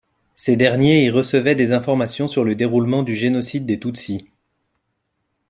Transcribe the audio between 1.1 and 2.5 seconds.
recevaient des informations sur